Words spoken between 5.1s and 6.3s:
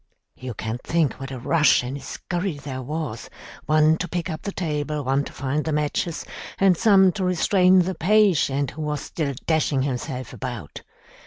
to find the matches,